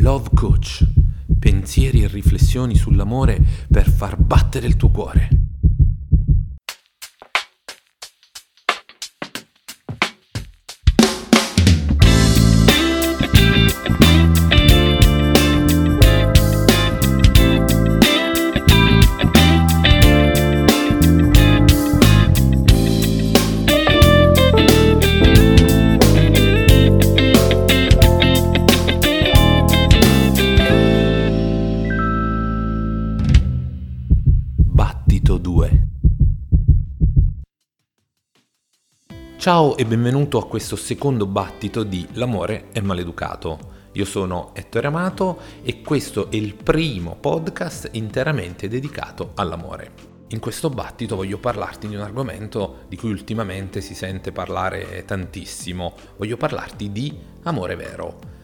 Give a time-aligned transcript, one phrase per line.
[0.00, 0.82] Love Coach,
[1.38, 3.38] pensieri e riflessioni sull'amore
[3.70, 5.39] per far battere il tuo cuore.
[39.40, 43.88] Ciao e benvenuto a questo secondo battito di L'amore è maleducato.
[43.92, 49.92] Io sono Ettore Amato e questo è il primo podcast interamente dedicato all'amore.
[50.28, 55.94] In questo battito voglio parlarti di un argomento di cui ultimamente si sente parlare tantissimo.
[56.18, 58.39] Voglio parlarti di amore vero.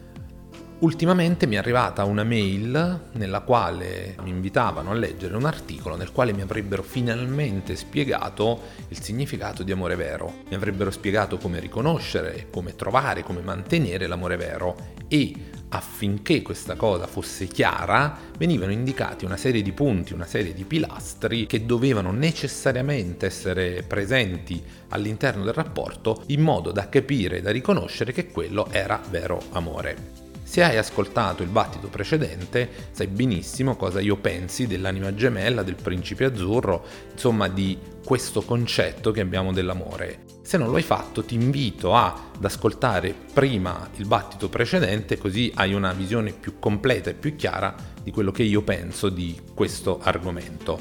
[0.78, 6.12] Ultimamente mi è arrivata una mail nella quale mi invitavano a leggere un articolo nel
[6.12, 10.42] quale mi avrebbero finalmente spiegato il significato di amore vero.
[10.50, 14.76] Mi avrebbero spiegato come riconoscere, come trovare, come mantenere l'amore vero
[15.08, 15.34] e
[15.70, 21.46] affinché questa cosa fosse chiara venivano indicati una serie di punti, una serie di pilastri
[21.46, 28.12] che dovevano necessariamente essere presenti all'interno del rapporto in modo da capire e da riconoscere
[28.12, 30.25] che quello era vero amore.
[30.46, 36.24] Se hai ascoltato il battito precedente, sai benissimo cosa io pensi dell'anima gemella, del principe
[36.24, 40.20] azzurro, insomma di questo concetto che abbiamo dell'amore.
[40.42, 45.74] Se non lo hai fatto, ti invito ad ascoltare prima il battito precedente, così hai
[45.74, 50.78] una visione più completa e più chiara di quello che io penso di questo argomento.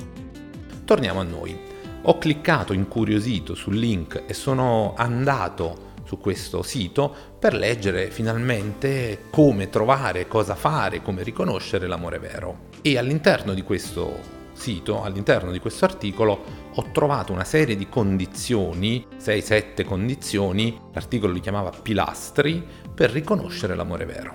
[0.85, 1.57] Torniamo a noi.
[2.03, 9.69] Ho cliccato incuriosito sul link e sono andato su questo sito per leggere finalmente come
[9.69, 12.69] trovare, cosa fare, come riconoscere l'amore vero.
[12.81, 19.05] E all'interno di questo sito, all'interno di questo articolo, ho trovato una serie di condizioni,
[19.19, 24.31] 6-7 condizioni, l'articolo li chiamava pilastri, per riconoscere l'amore vero.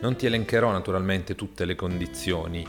[0.00, 2.66] Non ti elencherò naturalmente tutte le condizioni,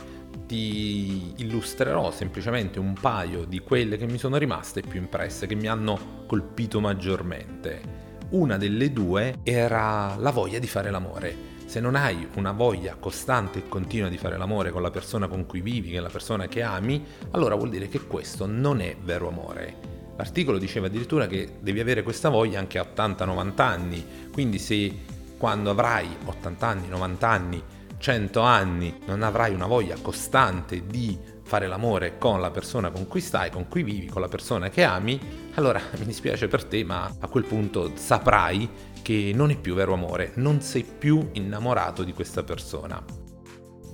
[0.48, 5.68] ti illustrerò semplicemente un paio di quelle che mi sono rimaste più impresse, che mi
[5.68, 8.05] hanno colpito maggiormente.
[8.30, 11.54] Una delle due era la voglia di fare l'amore.
[11.66, 15.46] Se non hai una voglia costante e continua di fare l'amore con la persona con
[15.46, 18.96] cui vivi, che è la persona che ami, allora vuol dire che questo non è
[19.04, 19.76] vero amore.
[20.18, 24.92] L'articolo diceva addirittura che devi avere questa voglia anche a 80-90 anni, quindi se
[25.38, 27.64] quando avrai 80 anni, 90 anni,
[27.98, 33.22] 100 anni non avrai una voglia costante di fare l'amore con la persona con cui
[33.22, 35.20] stai, con cui vivi, con la persona che ami,
[35.54, 38.68] allora mi dispiace per te, ma a quel punto saprai
[39.02, 43.04] che non è più vero amore, non sei più innamorato di questa persona.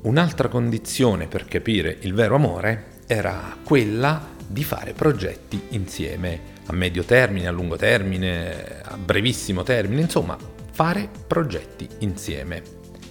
[0.03, 7.03] Un'altra condizione per capire il vero amore era quella di fare progetti insieme, a medio
[7.03, 10.37] termine, a lungo termine, a brevissimo termine, insomma,
[10.71, 12.63] fare progetti insieme.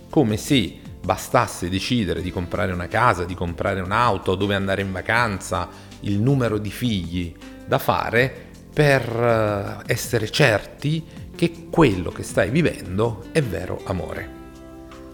[0.09, 5.69] Come se bastasse decidere di comprare una casa, di comprare un'auto, dove andare in vacanza,
[6.00, 7.34] il numero di figli
[7.66, 14.38] da fare per eh, essere certi che quello che stai vivendo è vero amore.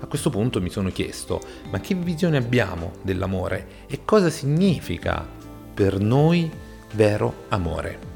[0.01, 5.27] A questo punto mi sono chiesto, ma che visione abbiamo dell'amore e cosa significa
[5.73, 6.51] per noi
[6.93, 8.15] vero amore?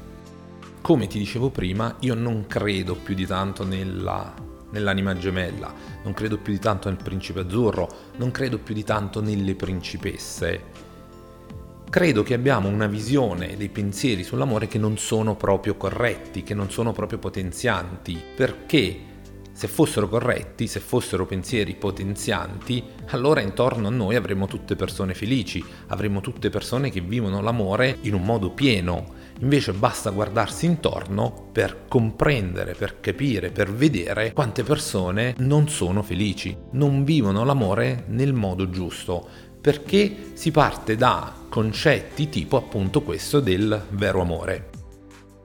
[0.81, 4.33] Come ti dicevo prima, io non credo più di tanto nella
[4.71, 5.73] nell'anima gemella,
[6.03, 10.89] non credo più di tanto nel principe azzurro, non credo più di tanto nelle principesse.
[11.89, 16.71] Credo che abbiamo una visione dei pensieri sull'amore che non sono proprio corretti, che non
[16.71, 19.09] sono proprio potenzianti, perché
[19.51, 25.63] se fossero corretti, se fossero pensieri potenzianti, allora intorno a noi avremmo tutte persone felici,
[25.87, 29.05] avremmo tutte persone che vivono l'amore in un modo pieno,
[29.41, 36.55] Invece basta guardarsi intorno per comprendere, per capire, per vedere quante persone non sono felici,
[36.73, 39.27] non vivono l'amore nel modo giusto,
[39.59, 44.69] perché si parte da concetti tipo appunto questo del vero amore.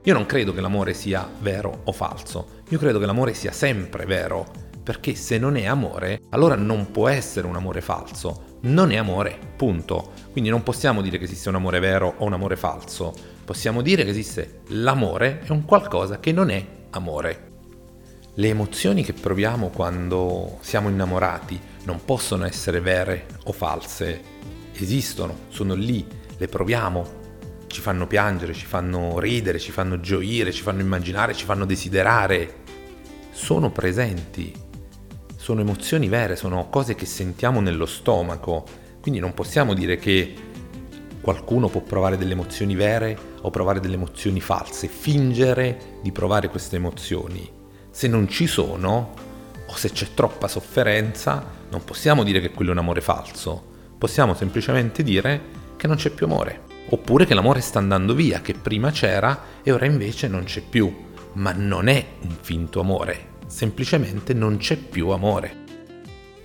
[0.03, 4.05] Io non credo che l'amore sia vero o falso, io credo che l'amore sia sempre
[4.05, 4.45] vero,
[4.83, 9.37] perché se non è amore, allora non può essere un amore falso, non è amore,
[9.57, 10.11] punto.
[10.31, 14.03] Quindi non possiamo dire che esiste un amore vero o un amore falso, possiamo dire
[14.03, 17.45] che esiste l'amore è un qualcosa che non è amore.
[18.33, 24.21] Le emozioni che proviamo quando siamo innamorati non possono essere vere o false,
[24.73, 26.05] esistono, sono lì,
[26.35, 27.05] le proviamo,
[27.67, 32.53] ci fanno piangere, ci fanno ridere, ci fanno gioire, ci fanno immaginare, ci fanno desiderare,
[33.31, 34.53] sono presenti,
[35.37, 38.65] sono emozioni vere, sono cose che sentiamo nello stomaco,
[38.99, 40.33] quindi non possiamo dire che
[41.21, 46.75] qualcuno può provare delle emozioni vere o provare delle emozioni false, fingere di provare queste
[46.75, 47.49] emozioni.
[47.89, 49.13] Se non ci sono,
[49.67, 53.63] o se c'è troppa sofferenza, non possiamo dire che quello è un amore falso,
[53.97, 55.41] possiamo semplicemente dire
[55.75, 56.65] che non c'è più amore.
[56.89, 61.05] Oppure che l'amore sta andando via, che prima c'era e ora invece non c'è più.
[61.33, 65.65] Ma non è un finto amore, semplicemente non c'è più amore.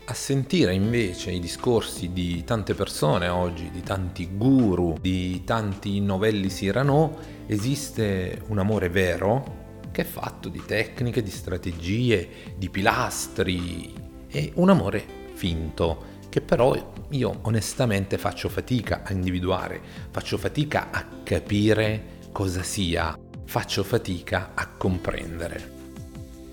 [0.04, 6.48] A sentire invece i discorsi di tante persone oggi, di tanti guru, di tanti novelli
[6.48, 7.16] Cyrano,
[7.46, 9.60] esiste un amore vero
[9.92, 13.94] che è fatto di tecniche, di strategie, di pilastri
[14.28, 15.04] e un amore
[15.34, 23.16] finto che però io onestamente faccio fatica a individuare, faccio fatica a capire cosa sia,
[23.44, 25.80] faccio fatica a comprendere.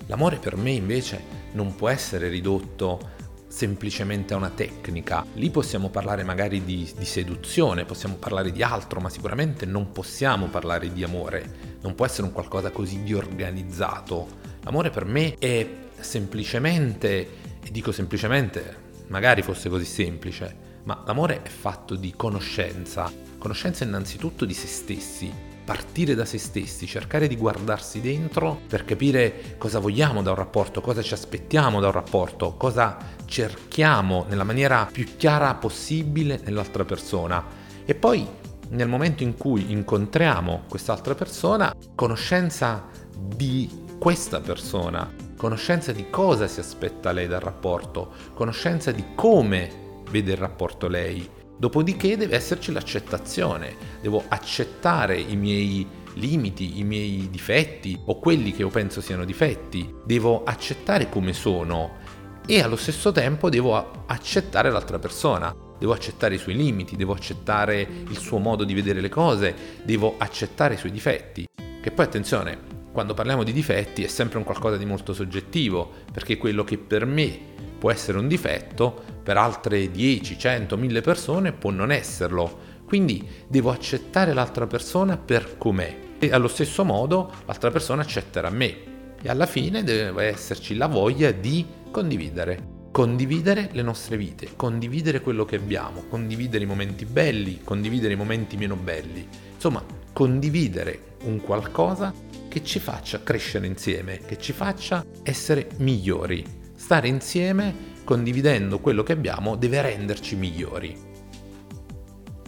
[0.06, 3.18] L'amore per me invece non può essere ridotto
[3.50, 5.26] semplicemente a una tecnica.
[5.34, 10.46] Lì possiamo parlare magari di, di, seduzione, possiamo parlare di altro, ma sicuramente non possiamo
[10.46, 11.78] parlare di amore.
[11.82, 14.38] Non può essere un qualcosa così di organizzato.
[14.62, 15.68] L'amore per me è
[15.98, 17.28] semplicemente,
[17.60, 24.44] e dico semplicemente magari fosse così semplice, ma l'amore è fatto di conoscenza, conoscenza innanzitutto
[24.44, 30.20] di se stessi, partire da se stessi, cercare di guardarsi dentro per capire cosa vogliamo
[30.20, 35.54] da un rapporto, cosa ci aspettiamo da un rapporto, cosa cerchiamo nella maniera più chiara
[35.54, 37.46] possibile nell'altra persona.
[37.84, 38.26] E poi
[38.70, 46.58] nel momento in cui incontriamo quest'altra persona, conoscenza di questa persona, conoscenza di cosa si
[46.58, 49.70] aspetta lei dal rapporto, conoscenza di come
[50.10, 51.38] vede il rapporto lei.
[51.60, 58.62] Dopodiché deve esserci l'accettazione, devo accettare i miei limiti, i miei difetti o quelli che
[58.62, 61.98] io penso siano difetti, devo accettare come sono.
[62.46, 67.86] E allo stesso tempo devo accettare l'altra persona, devo accettare i suoi limiti, devo accettare
[68.08, 69.54] il suo modo di vedere le cose,
[69.84, 71.46] devo accettare i suoi difetti.
[71.82, 72.58] Che poi attenzione,
[72.90, 77.04] quando parliamo di difetti è sempre un qualcosa di molto soggettivo, perché quello che per
[77.04, 77.49] me
[77.80, 82.68] può essere un difetto, per altre 10, 100, 1000 persone può non esserlo.
[82.84, 88.88] Quindi devo accettare l'altra persona per com'è e allo stesso modo l'altra persona accetterà me.
[89.22, 92.78] E alla fine deve esserci la voglia di condividere.
[92.90, 98.56] Condividere le nostre vite, condividere quello che abbiamo, condividere i momenti belli, condividere i momenti
[98.56, 99.26] meno belli.
[99.54, 99.82] Insomma,
[100.12, 102.12] condividere un qualcosa
[102.48, 106.59] che ci faccia crescere insieme, che ci faccia essere migliori.
[106.80, 107.72] Stare insieme,
[108.02, 110.96] condividendo quello che abbiamo, deve renderci migliori.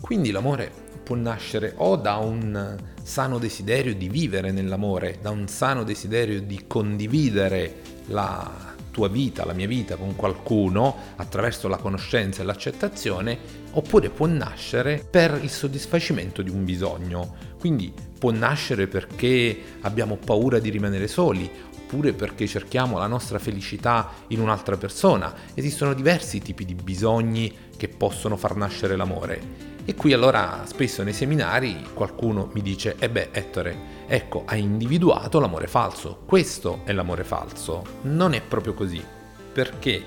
[0.00, 0.73] Quindi l'amore
[1.05, 6.64] può nascere o da un sano desiderio di vivere nell'amore, da un sano desiderio di
[6.67, 7.75] condividere
[8.06, 13.38] la tua vita, la mia vita con qualcuno attraverso la conoscenza e l'accettazione,
[13.73, 17.34] oppure può nascere per il soddisfacimento di un bisogno.
[17.61, 21.50] Quindi può nascere perché abbiamo paura di rimanere soli,
[21.93, 25.35] oppure perché cerchiamo la nostra felicità in un'altra persona.
[25.53, 29.71] Esistono diversi tipi di bisogni che possono far nascere l'amore.
[29.85, 34.62] E qui allora spesso nei seminari qualcuno mi dice, e eh beh Ettore, ecco, hai
[34.62, 37.85] individuato l'amore falso, questo è l'amore falso.
[38.03, 39.05] Non è proprio così,
[39.53, 40.03] perché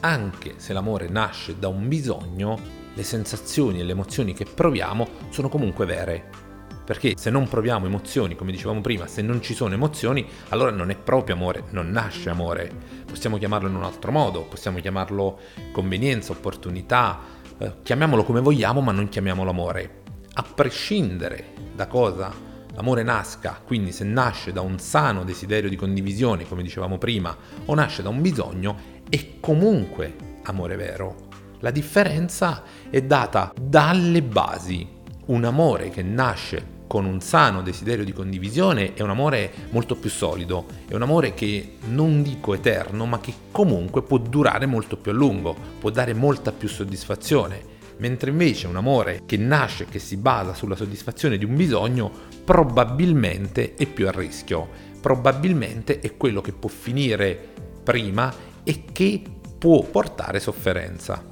[0.00, 2.58] anche se l'amore nasce da un bisogno,
[2.92, 6.49] le sensazioni e le emozioni che proviamo sono comunque vere.
[6.84, 10.90] Perché se non proviamo emozioni, come dicevamo prima, se non ci sono emozioni, allora non
[10.90, 12.72] è proprio amore, non nasce amore.
[13.06, 15.38] Possiamo chiamarlo in un altro modo, possiamo chiamarlo
[15.72, 17.20] convenienza, opportunità,
[17.58, 20.02] eh, chiamiamolo come vogliamo, ma non chiamiamolo amore.
[20.34, 26.48] A prescindere da cosa l'amore nasca, quindi se nasce da un sano desiderio di condivisione,
[26.48, 28.76] come dicevamo prima, o nasce da un bisogno,
[29.08, 31.28] è comunque amore vero.
[31.60, 34.98] La differenza è data dalle basi.
[35.30, 40.10] Un amore che nasce con un sano desiderio di condivisione è un amore molto più
[40.10, 45.12] solido, è un amore che non dico eterno, ma che comunque può durare molto più
[45.12, 47.62] a lungo, può dare molta più soddisfazione,
[47.98, 52.10] mentre invece un amore che nasce, che si basa sulla soddisfazione di un bisogno,
[52.44, 54.68] probabilmente è più a rischio,
[55.00, 57.38] probabilmente è quello che può finire
[57.84, 58.34] prima
[58.64, 59.22] e che
[59.56, 61.29] può portare sofferenza.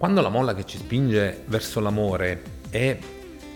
[0.00, 2.98] Quando la molla che ci spinge verso l'amore è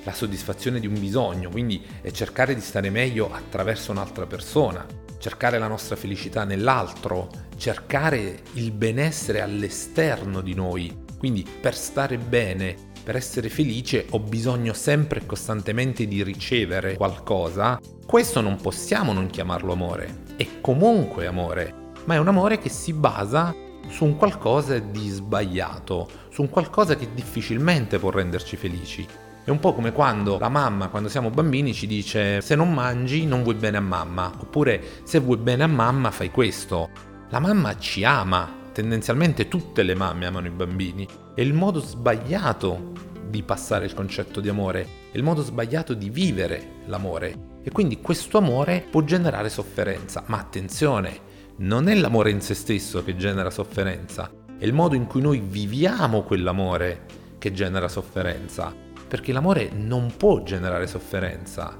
[0.02, 4.84] la soddisfazione di un bisogno, quindi è cercare di stare meglio attraverso un'altra persona,
[5.16, 11.04] cercare la nostra felicità nell'altro, cercare il benessere all'esterno di noi.
[11.16, 17.80] Quindi per stare bene, per essere felice ho bisogno sempre e costantemente di ricevere qualcosa.
[18.04, 21.74] Questo non possiamo non chiamarlo amore, è comunque amore.
[22.04, 26.96] ma è un amore che si basa su un qualcosa di sbagliato, su un qualcosa
[26.96, 29.06] che difficilmente può renderci felici.
[29.44, 33.26] È un po' come quando la mamma, quando siamo bambini, ci dice se non mangi
[33.26, 36.88] non vuoi bene a mamma, oppure se vuoi bene a mamma fai questo.
[37.28, 41.06] La mamma ci ama, tendenzialmente tutte le mamme amano i bambini.
[41.34, 42.92] È il modo sbagliato
[43.28, 47.52] di passare il concetto di amore, è il modo sbagliato di vivere l'amore.
[47.62, 53.04] E quindi questo amore può generare sofferenza, ma attenzione, non è l'amore in se stesso
[53.04, 57.06] che genera sofferenza, è il modo in cui noi viviamo quell'amore
[57.38, 58.74] che genera sofferenza,
[59.06, 61.78] perché l'amore non può generare sofferenza,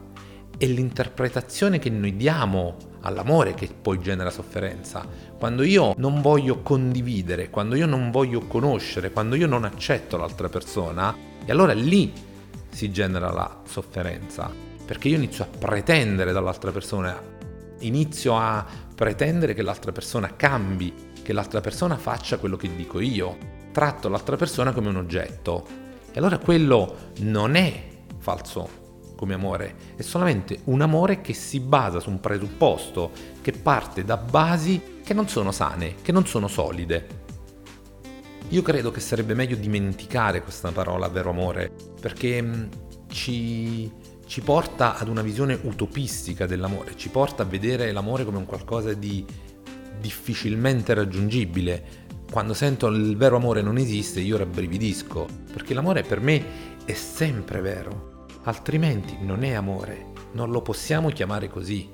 [0.56, 5.06] è l'interpretazione che noi diamo all'amore che poi genera sofferenza.
[5.36, 10.48] Quando io non voglio condividere, quando io non voglio conoscere, quando io non accetto l'altra
[10.48, 11.14] persona,
[11.44, 12.12] e allora lì
[12.70, 14.50] si genera la sofferenza,
[14.84, 17.20] perché io inizio a pretendere dall'altra persona,
[17.80, 23.36] inizio a pretendere che l'altra persona cambi, che l'altra persona faccia quello che dico io,
[23.72, 25.66] tratto l'altra persona come un oggetto.
[26.12, 28.82] E allora quello non è falso
[29.16, 33.10] come amore, è solamente un amore che si basa su un presupposto,
[33.40, 37.22] che parte da basi che non sono sane, che non sono solide.
[38.50, 41.70] Io credo che sarebbe meglio dimenticare questa parola vero amore,
[42.00, 42.64] perché mm,
[43.08, 43.90] ci,
[44.26, 48.92] ci porta ad una visione utopistica dell'amore, ci porta a vedere l'amore come un qualcosa
[48.92, 49.24] di
[50.00, 52.02] difficilmente raggiungibile.
[52.30, 56.42] Quando sento il vero amore non esiste, io rabbrividisco, perché l'amore per me
[56.84, 61.88] è sempre vero, altrimenti non è amore, non lo possiamo chiamare così.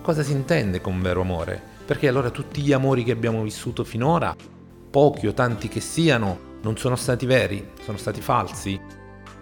[0.00, 1.60] Cosa si intende con vero amore?
[1.84, 4.34] Perché allora tutti gli amori che abbiamo vissuto finora,
[4.90, 8.80] pochi o tanti che siano, non sono stati veri, sono stati falsi?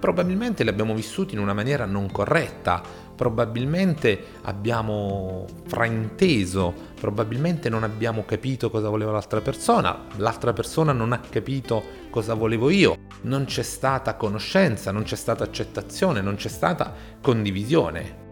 [0.03, 2.83] Probabilmente li abbiamo vissuti in una maniera non corretta,
[3.15, 11.21] probabilmente abbiamo frainteso, probabilmente non abbiamo capito cosa voleva l'altra persona, l'altra persona non ha
[11.21, 16.93] capito cosa volevo io, non c'è stata conoscenza, non c'è stata accettazione, non c'è stata
[17.21, 18.31] condivisione.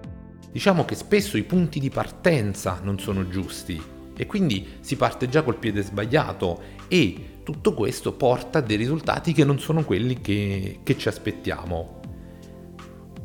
[0.50, 3.80] Diciamo che spesso i punti di partenza non sono giusti
[4.16, 9.32] e quindi si parte già col piede sbagliato e tutto questo porta a dei risultati
[9.32, 12.00] che non sono quelli che, che ci aspettiamo.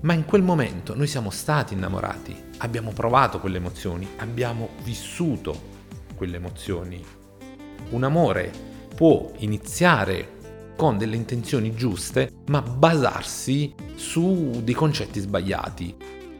[0.01, 5.73] Ma in quel momento noi siamo stati innamorati, abbiamo provato quelle emozioni, abbiamo vissuto
[6.15, 7.03] quelle emozioni.
[7.89, 8.51] Un amore
[8.95, 10.33] può iniziare
[10.75, 15.95] con delle intenzioni giuste, ma basarsi su dei concetti sbagliati.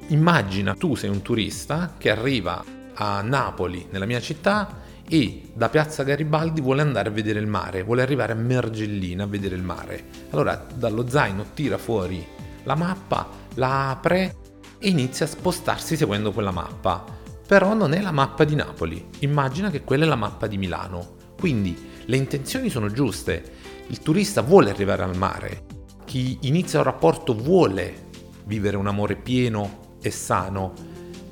[0.08, 2.63] Immagina tu sei un turista che arriva
[2.94, 7.84] a Napoli, nella mia città, e da Piazza Garibaldi vuole andare a vedere il mare,
[7.84, 10.06] vuole arrivare a Mergellina a vedere il mare.
[10.32, 12.26] Allora dallo zaino tira fuori
[12.64, 14.36] la mappa, la apre
[14.80, 17.04] e inizia a spostarsi seguendo quella mappa.
[17.48, 21.14] Però non è la mappa di Napoli, immagina che quella è la mappa di Milano.
[21.38, 23.44] Quindi le intenzioni sono giuste,
[23.88, 25.66] il turista vuole arrivare al mare,
[26.06, 28.10] chi inizia un rapporto vuole
[28.46, 30.74] vivere un amore pieno e sano,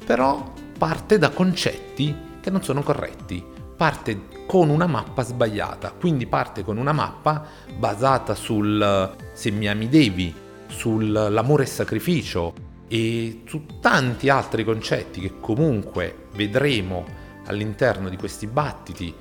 [0.05, 3.52] però parte da concetti che non sono corretti
[3.83, 7.45] parte con una mappa sbagliata, quindi parte con una mappa
[7.77, 10.33] basata sul se mi ami devi,
[10.67, 12.53] sull'amore e sacrificio
[12.87, 17.03] e su tanti altri concetti che comunque vedremo
[17.47, 19.13] all'interno di questi battiti,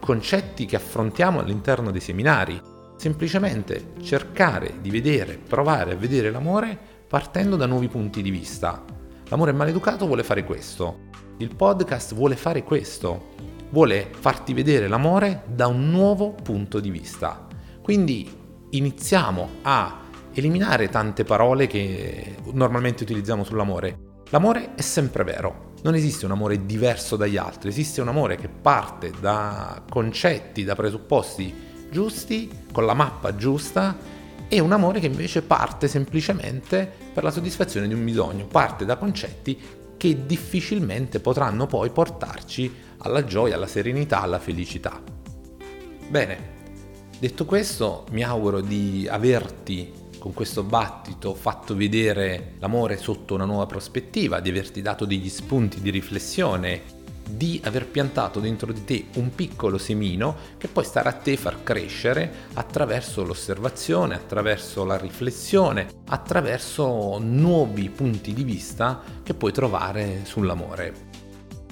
[0.00, 2.58] concetti che affrontiamo all'interno dei seminari.
[2.96, 8.82] Semplicemente cercare di vedere, provare a vedere l'amore partendo da nuovi punti di vista.
[9.28, 11.00] L'amore maleducato vuole fare questo.
[11.36, 17.46] Il podcast vuole fare questo vuole farti vedere l'amore da un nuovo punto di vista.
[17.82, 18.26] Quindi
[18.70, 20.00] iniziamo a
[20.32, 24.22] eliminare tante parole che normalmente utilizziamo sull'amore.
[24.30, 28.48] L'amore è sempre vero, non esiste un amore diverso dagli altri, esiste un amore che
[28.48, 31.54] parte da concetti, da presupposti
[31.90, 33.94] giusti, con la mappa giusta,
[34.48, 38.96] e un amore che invece parte semplicemente per la soddisfazione di un bisogno, parte da
[38.96, 45.02] concetti che difficilmente potranno poi portarci alla gioia, alla serenità, alla felicità.
[46.08, 46.38] Bene,
[47.18, 53.66] detto questo, mi auguro di averti con questo battito fatto vedere l'amore sotto una nuova
[53.66, 56.94] prospettiva, di averti dato degli spunti di riflessione,
[57.28, 61.62] di aver piantato dentro di te un piccolo semino che poi starà a te far
[61.62, 71.05] crescere attraverso l'osservazione, attraverso la riflessione, attraverso nuovi punti di vista che puoi trovare sull'amore.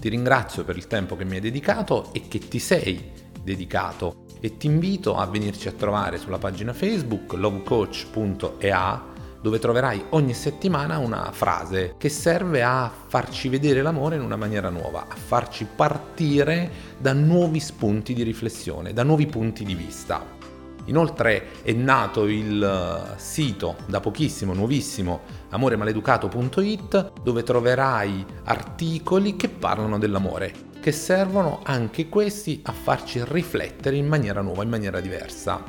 [0.04, 3.11] Ti ringrazio per il tempo che mi hai dedicato e che ti sei
[3.42, 9.02] dedicato e ti invito a venirci a trovare sulla pagina Facebook lovecoach.ea
[9.40, 14.68] dove troverai ogni settimana una frase che serve a farci vedere l'amore in una maniera
[14.68, 20.43] nuova, a farci partire da nuovi spunti di riflessione, da nuovi punti di vista.
[20.87, 29.99] Inoltre è nato il eh, sito da pochissimo, nuovissimo, amoremaleducato.it, dove troverai articoli che parlano
[29.99, 35.62] dell'amore, che servono anche questi a farci riflettere in maniera nuova, in maniera diversa.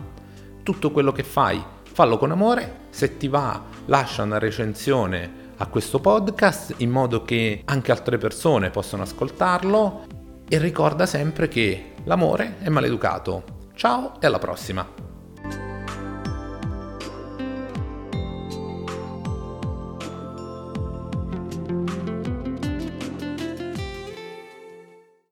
[0.63, 5.99] Tutto quello che fai, fallo con amore, se ti va lascia una recensione a questo
[5.99, 10.05] podcast in modo che anche altre persone possano ascoltarlo
[10.47, 13.69] e ricorda sempre che l'amore è maleducato.
[13.73, 15.04] Ciao e alla prossima!